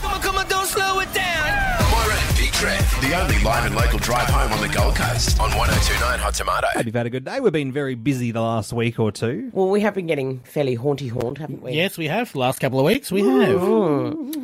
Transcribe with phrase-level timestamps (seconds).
[0.00, 1.46] Come on, come on, don't slow it down.
[1.90, 5.38] Moyra and Big Trev, the only live and local drive home on the Gold Coast
[5.40, 6.66] on 1029 Hot Tomato.
[6.74, 7.40] Hope you've had a good day.
[7.40, 9.50] We've been very busy the last week or two.
[9.52, 11.72] Well, we have been getting fairly haunty haunt, haven't we?
[11.72, 12.32] Yes, we have.
[12.32, 13.60] The last couple of weeks, we have.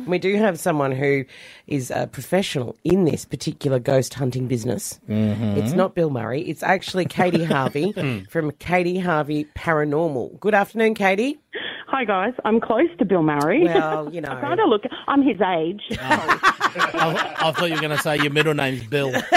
[0.07, 1.25] We do have someone who
[1.67, 4.99] is a professional in this particular ghost hunting business.
[5.09, 5.57] Mm-hmm.
[5.59, 6.41] It's not Bill Murray.
[6.43, 7.93] It's actually Katie Harvey
[8.29, 10.39] from Katie Harvey Paranormal.
[10.39, 11.39] Good afternoon, Katie.
[11.87, 13.63] Hi guys, I'm close to Bill Murray.
[13.63, 14.29] Well, you know.
[14.31, 14.83] I kind of look.
[15.07, 15.81] I'm his age.
[15.99, 19.11] I, I thought you were going to say your middle name's Bill.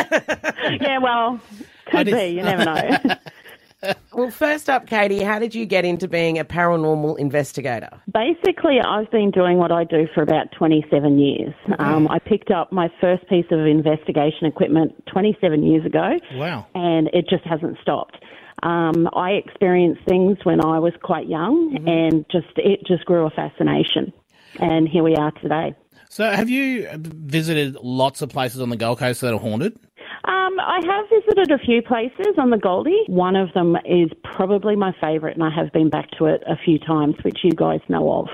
[0.80, 1.40] yeah, well,
[1.86, 2.26] could be.
[2.26, 3.94] You never know.
[4.12, 7.88] Well, first up, Katie, how did you get into being a paranormal investigator?
[8.12, 11.54] Basically, I've been doing what I do for about 27 years.
[11.78, 16.66] Um, I picked up my first piece of investigation equipment 27 years ago, Wow.
[16.74, 18.18] and it just hasn't stopped.
[18.62, 23.30] Um, I experienced things when I was quite young, and just it just grew a
[23.30, 24.12] fascination.
[24.58, 25.74] And here we are today.
[26.08, 29.78] So, have you visited lots of places on the Gold Coast that are haunted?
[30.24, 33.04] Um, I have visited a few places on the Goldie.
[33.06, 36.56] One of them is probably my favourite, and I have been back to it a
[36.56, 38.28] few times, which you guys know of.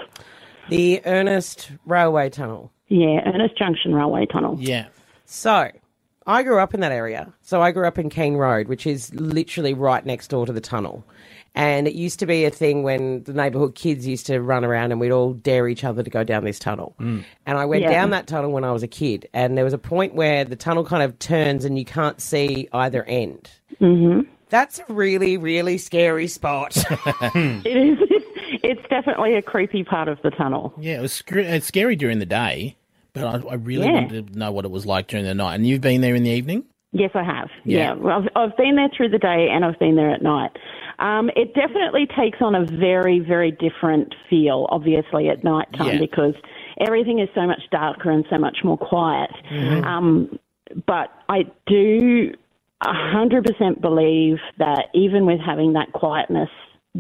[0.69, 2.72] The Ernest Railway Tunnel.
[2.88, 4.56] Yeah, Ernest Junction Railway Tunnel.
[4.58, 4.86] Yeah.
[5.27, 5.70] So,
[6.27, 7.32] I grew up in that area.
[7.42, 10.60] So, I grew up in Keene Road, which is literally right next door to the
[10.60, 11.05] tunnel.
[11.55, 14.92] And it used to be a thing when the neighbourhood kids used to run around
[14.92, 16.94] and we'd all dare each other to go down this tunnel.
[16.98, 17.91] And I went Yeah.
[17.92, 19.27] down that tunnel when I was a kid.
[19.32, 22.69] And there was a point where the tunnel kind of turns and you can't see
[22.72, 23.50] either end.
[23.80, 24.28] Mm-hmm.
[24.50, 26.77] That's a really, really scary spot.
[27.34, 27.98] It is.
[28.62, 30.74] It's definitely a creepy part of the tunnel.
[30.78, 32.77] Yeah, it was scr- it's scary during the day,
[33.17, 33.92] but I, I really Yeah.
[34.03, 35.55] wanted to know what it was like during the night.
[35.56, 36.64] And you've been there in the evening?
[36.92, 37.48] Yes, I have.
[37.64, 37.78] Yeah.
[37.78, 40.53] Yeah, Well, I've, I've been there through the day and I've been there at night.
[40.98, 45.98] Um, it definitely takes on a very, very different feel, obviously, at night time Yeah.
[45.98, 46.34] because
[46.81, 49.31] everything is so much darker and so much more quiet.
[49.50, 49.84] Mm-hmm.
[49.84, 50.39] Um,
[50.87, 52.33] but I do
[52.84, 56.50] 100% believe that even with having that quietness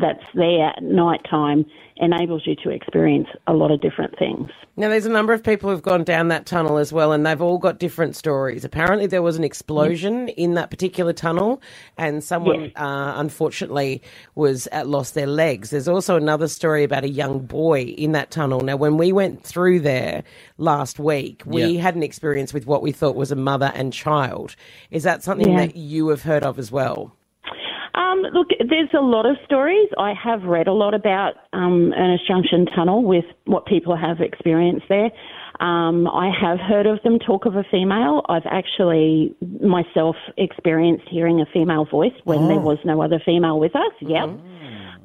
[0.00, 1.64] that's there at night time
[1.98, 4.50] enables you to experience a lot of different things.
[4.76, 7.40] Now, there's a number of people who've gone down that tunnel as well, and they've
[7.40, 8.64] all got different stories.
[8.66, 11.62] Apparently, there was an explosion in that particular tunnel,
[11.96, 14.02] and someone, uh, unfortunately,
[14.34, 15.70] was at lost their legs.
[15.70, 18.60] There's also another story about a young boy in that tunnel.
[18.60, 20.22] Now, when we went through there
[20.58, 21.80] last week, we Yeah.
[21.80, 24.54] had an experience with what we thought was a mother and child.
[24.90, 25.66] Is that something Yeah.
[25.66, 27.12] that you have heard of as well?
[27.96, 29.88] Um, look, there's a lot of stories.
[29.98, 34.86] I have read a lot about um, Ernest Junction Tunnel with what people have experienced
[34.88, 35.10] there.
[35.60, 38.22] Um, I have heard of them talk of a female.
[38.28, 43.74] I've actually myself experienced hearing a female voice when there was no other female with
[43.74, 43.92] us.
[44.00, 44.38] Yep.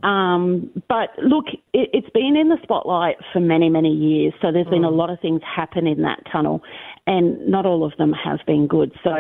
[0.03, 4.34] Um, but look, it, it's been in the spotlight for many, many years.
[4.41, 6.62] So there's been a lot of things happen in that tunnel,
[7.08, 8.92] and not all of them have been good.
[9.04, 9.12] So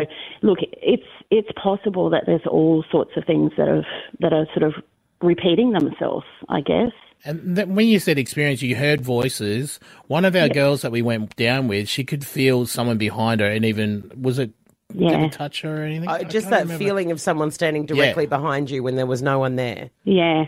[0.41, 3.85] look, it's it's possible that there's all sorts of things that have
[4.19, 4.73] that are sort of
[5.21, 6.25] repeating themselves.
[6.49, 6.91] I guess.
[7.23, 9.79] And th- when you said experience, you heard voices.
[10.07, 13.47] One of our girls that we went down with, she could feel someone behind her,
[13.47, 14.51] and even was it?
[14.91, 15.25] Did Yeah.
[15.25, 16.09] it touch her or anything?
[16.09, 16.83] Uh, just that remember.
[16.83, 19.89] feeling of someone standing directly behind you when there was no one there.
[20.03, 20.45] Yeah.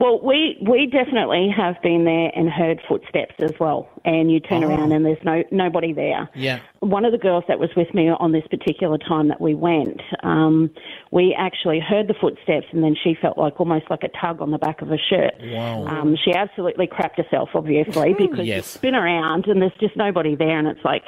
[0.00, 3.88] Well, we we definitely have been there and heard footsteps as well.
[4.04, 6.28] And you turn around and there's no nobody there.
[6.34, 6.60] Yeah.
[6.80, 10.00] One of the girls that was with me on this particular time that we went,
[10.22, 10.70] um,
[11.10, 14.52] we actually heard the footsteps, and then she felt like almost like a tug on
[14.52, 15.34] the back of her shirt.
[15.42, 15.86] Wow.
[15.86, 18.66] Um, she absolutely crapped herself, obviously, because you Yes.
[18.66, 21.02] spin around and there's just nobody there, and it's like,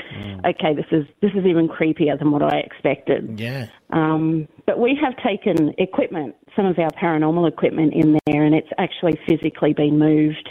[0.45, 3.39] okay, this is this is even creepier than what I expected.
[3.39, 3.69] Yeah.
[3.93, 8.69] Um, but we have taken equipment, some of our paranormal equipment in there, and it's
[8.79, 10.49] actually physically been moved.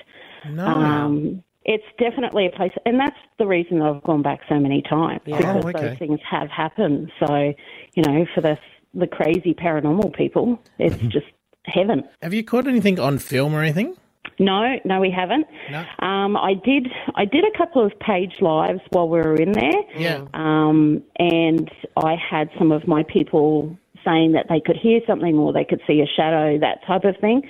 [0.50, 0.66] No.
[0.66, 5.22] Um, it's definitely a place, and that's the reason I've gone back so many times
[5.25, 5.89] because Oh, okay.
[5.89, 7.11] those things have happened.
[7.25, 7.53] So,
[7.95, 8.57] you know, for the
[8.95, 11.27] the crazy paranormal people, it's just
[11.66, 12.03] heaven.
[12.23, 13.95] Have you caught anything on film or anything?
[14.39, 15.45] No, no, we haven't.
[15.69, 15.85] No.
[16.00, 16.88] Um, I did.
[17.16, 19.81] I did a couple of page lives while we were in there.
[19.95, 20.25] Yeah.
[20.33, 25.51] Um, and I had some of my people saying that they could hear something or
[25.51, 27.41] they could see a shadow, that type of thing.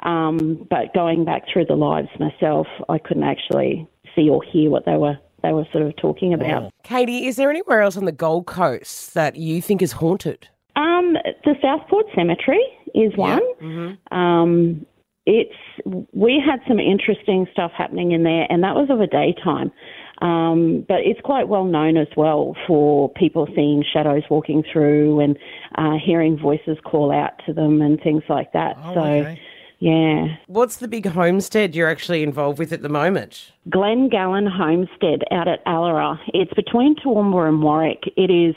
[0.00, 4.84] Um, but going back through the lives myself, I couldn't actually see or hear what
[4.84, 6.72] they were they were sort of talking about.
[6.84, 10.48] Katie, is there anywhere else on the Gold Coast that you think is haunted?
[10.74, 12.64] Um, the Southport Cemetery
[12.94, 13.98] is one.
[14.10, 14.86] Um,
[15.26, 15.54] it's
[16.12, 19.72] we had some interesting stuff happening in there, and that was of a daytime.
[20.22, 25.36] Um, but it's quite well known as well for people seeing shadows walking through and
[25.76, 28.76] uh, hearing voices call out to them and things like that.
[28.78, 29.40] Oh, so, okay.
[29.80, 30.36] Yeah.
[30.46, 33.52] What's the big homestead you're actually involved with at the moment?
[33.68, 36.18] Glengallan Homestead out at Allora.
[36.28, 38.04] It's between Toowoomba and Warwick.
[38.16, 38.54] It is.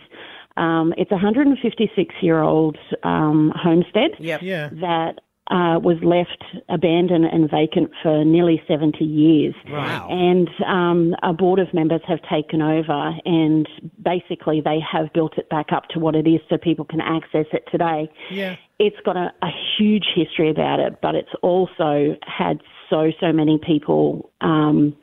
[0.56, 4.42] Um, it's a 156 year old um, homestead Yep.
[4.42, 4.70] Yeah.
[4.82, 9.56] that uh, was left abandoned and vacant for nearly 70 years.
[9.70, 10.08] Wow.
[10.10, 13.68] And um, a board of members have taken over, and
[14.04, 17.46] basically they have built it back up to what it is so people can access
[17.54, 18.12] it today.
[18.30, 18.56] Yeah.
[18.80, 22.60] It's got a, a huge history about it, but it's also had
[22.90, 24.96] so, so many people um,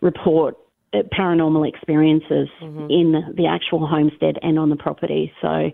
[0.00, 0.56] report
[0.92, 5.32] uh, paranormal experiences in the actual homestead and on the property.
[5.40, 5.70] So,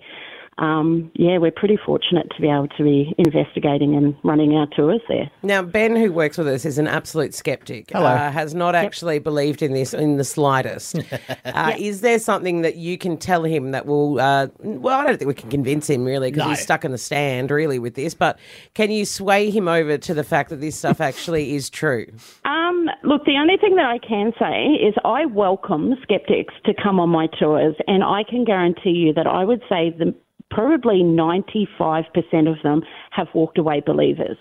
[0.58, 5.00] um, yeah, we're pretty fortunate to be able to be investigating and running our tours
[5.08, 5.30] there.
[5.42, 7.90] Now, Ben, who works with us, is an absolute skeptic.
[7.90, 8.06] Hello.
[8.06, 10.98] Uh, has not actually believed in this in the slightest.
[11.44, 14.20] Uh, Is there something that you can tell him that will?
[14.20, 16.50] Uh, well, I don't think we can convince him really because No.
[16.50, 18.14] he's stuck in the stand really with this.
[18.14, 18.38] But
[18.74, 22.06] can you sway him over to the fact that this stuff actually is true?
[22.44, 27.00] Um, look, the only thing that I can say is I welcome skeptics to come
[27.00, 30.14] on my tours, and I can guarantee you that I would say the
[30.50, 34.36] probably 95% of them have walked away believers.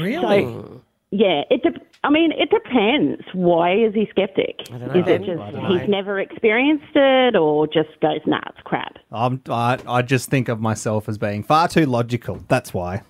[0.00, 0.42] Really?
[0.42, 0.80] So,
[1.10, 1.62] yeah, it.
[1.62, 3.22] De- I mean, it depends.
[3.32, 4.64] Why is he skeptic?
[4.64, 8.58] don't know, Is it just I he's never experienced it, or just goes, nah, it's
[8.64, 8.96] crap?
[9.12, 12.42] I'm, I, I just think of myself as being far too logical.
[12.48, 13.02] That's why.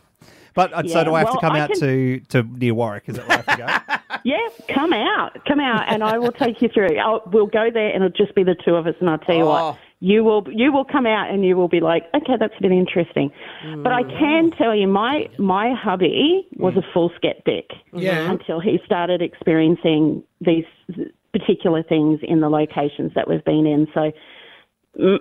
[0.54, 3.04] But uh, so do I have to come I out can- to, to near Warwick?
[3.06, 3.96] Is that where I have to go?
[4.24, 4.36] Yeah,
[4.68, 6.96] come out, come out, and I will take you through.
[6.98, 9.34] I'll, we'll go there, and it'll just be the two of us, and I'll tell
[9.34, 9.48] you Oh.
[9.70, 9.78] what.
[10.04, 13.30] You will you will come out and you will be like, okay, that's been interesting.
[13.84, 18.28] But I can tell you, my my hubby was a full skeptic Yeah.
[18.28, 20.64] until he started experiencing these
[21.32, 23.86] particular things in the locations that we've been in.
[23.94, 24.10] So
[25.00, 25.18] mm,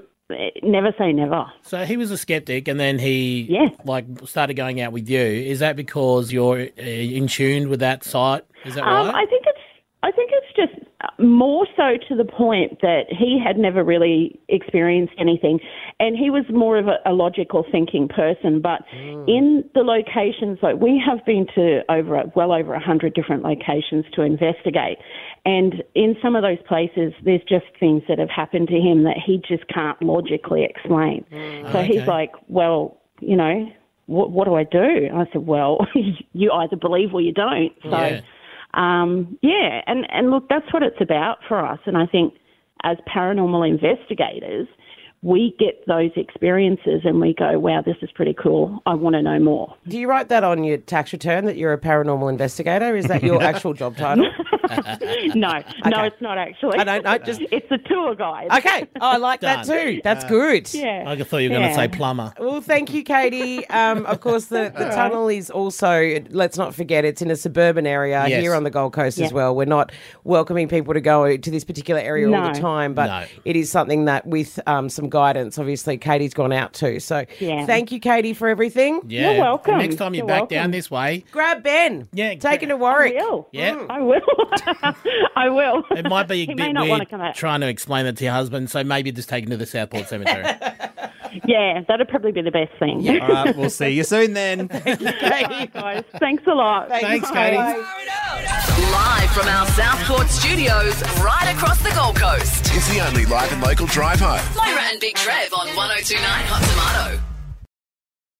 [0.64, 1.46] never say never.
[1.62, 3.70] So he was a skeptic, and then he Yeah.
[3.86, 5.20] like started going out with you.
[5.54, 8.46] Is that because you're uh, in tune with that site?
[8.66, 9.16] Is that Um, right?
[9.16, 9.60] I think it's
[10.04, 15.14] I think it's just more so to the point that he had never really experienced
[15.20, 15.60] anything,
[16.00, 18.62] and he was more of a, a logical thinking person.
[18.62, 19.26] But hmm.
[19.28, 24.06] in the locations, like we have been to over well over a hundred different locations
[24.14, 24.98] to investigate,
[25.46, 29.18] and in some of those places, there's just things that have happened to him that
[29.24, 31.26] he just can't logically explain.
[31.32, 31.72] Hmm.
[31.72, 33.72] So he's like, well, you know.
[34.08, 35.08] What, what do I do?
[35.14, 35.88] I said, well,
[36.34, 37.72] you either believe or you don't.
[37.84, 38.22] So, Yeah.
[38.74, 41.80] Um, yeah, and, and look, that's what it's about for us.
[41.86, 42.34] And I think
[42.84, 44.68] as paranormal investigators,
[45.24, 48.82] we get those experiences and we go, wow, this is pretty cool.
[48.88, 49.76] I want to know more.
[49.88, 52.96] Do you write that on your tax return that you're a paranormal investigator?
[52.98, 54.26] Is that your actual job title?
[55.36, 56.80] no, no, it's not actually.
[56.80, 58.48] I don't know, just- It's a tour guide.
[58.52, 60.02] Okay, oh, I like that too.
[60.04, 60.74] That's good.
[60.74, 61.04] Yeah.
[61.06, 61.76] I thought you were going to Yeah.
[61.76, 62.34] say plumber.
[62.40, 63.68] Well, thank you, Katie.
[63.70, 67.86] Um, of course, the, the tunnel is also, let's not forget, it's in a suburban
[67.86, 68.42] area Yes.
[68.42, 69.56] here on the Gold Coast as well.
[69.56, 69.92] We're not
[70.24, 73.26] welcoming people to go to this particular area all the time, but No.
[73.46, 77.00] it is something that, with um, some guidance, obviously, Katie's gone out too.
[77.00, 77.66] So Yeah.
[77.68, 79.02] thank you, Katie, for everything.
[79.08, 79.34] Yeah.
[79.34, 79.78] You're welcome.
[79.78, 80.56] Next time you're, You're back welcome.
[80.56, 82.08] down this way, Grab Ben.
[82.14, 83.14] Yeah, Take him to Warwick.
[83.18, 83.48] I will.
[83.52, 83.86] Yeah.
[83.90, 84.22] I will.
[85.36, 85.84] I will.
[85.92, 87.36] it might be a He bit may not weird come out.
[87.36, 88.70] trying to explain it to your husband.
[88.72, 90.46] So maybe just take him to the Southport Cemetery.
[91.46, 93.00] Yeah, that'd probably be the best thing.
[93.02, 93.20] Yeah.
[93.26, 94.68] All right, we'll see you soon then.
[94.70, 96.90] Hey, guys, thanks a lot.
[96.90, 97.52] Thanks, Bye.
[97.52, 98.58] Katie.
[98.92, 102.70] Live from our Southport studios, right across the Gold Coast.
[102.76, 104.40] It's the only live and local drive home.
[104.54, 107.31] Moyra and Big Trev on 1029 Hot Tomato.